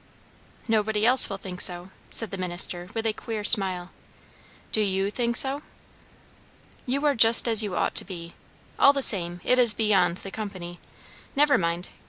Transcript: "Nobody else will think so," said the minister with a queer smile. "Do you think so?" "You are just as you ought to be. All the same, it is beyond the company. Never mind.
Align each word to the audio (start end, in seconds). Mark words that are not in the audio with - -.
"Nobody 0.67 1.05
else 1.05 1.29
will 1.29 1.37
think 1.37 1.61
so," 1.61 1.91
said 2.09 2.31
the 2.31 2.37
minister 2.39 2.89
with 2.95 3.05
a 3.05 3.13
queer 3.13 3.43
smile. 3.43 3.91
"Do 4.71 4.81
you 4.81 5.11
think 5.11 5.37
so?" 5.37 5.61
"You 6.87 7.05
are 7.05 7.13
just 7.13 7.47
as 7.47 7.61
you 7.61 7.75
ought 7.75 7.93
to 7.97 8.05
be. 8.05 8.33
All 8.79 8.93
the 8.93 9.03
same, 9.03 9.41
it 9.43 9.59
is 9.59 9.75
beyond 9.75 10.17
the 10.17 10.31
company. 10.31 10.79
Never 11.35 11.55
mind. 11.55 11.89